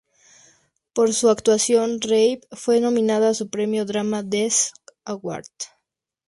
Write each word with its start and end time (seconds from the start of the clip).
Por 0.93 1.13
su 1.13 1.29
actuación 1.29 2.01
Rabe 2.01 2.41
fue 2.53 2.81
nominada 2.81 3.29
a 3.29 3.33
un 3.39 3.49
premio 3.51 3.85
Drama 3.85 4.23
Desk 4.23 4.73
Award. 5.05 5.45